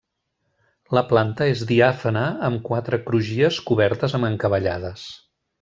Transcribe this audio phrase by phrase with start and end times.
[0.97, 5.09] La planta és diàfana, amb quatre crugies cobertes amb encavallades.